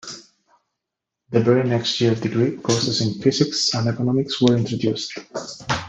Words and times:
The 1.29 1.41
very 1.41 1.63
next 1.69 2.01
year 2.01 2.15
degree 2.15 2.57
courses 2.57 3.01
in 3.01 3.21
Physics 3.21 3.71
and 3.75 3.87
Economics 3.87 4.41
were 4.41 4.57
introduced. 4.57 5.19